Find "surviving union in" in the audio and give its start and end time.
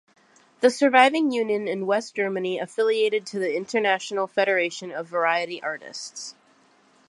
0.71-1.85